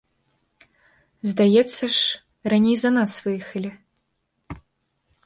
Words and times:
Здаецца 1.31 1.83
ж, 1.97 2.01
раней 2.53 2.77
за 2.85 2.89
нас 2.97 3.11
выехалі? 3.27 3.71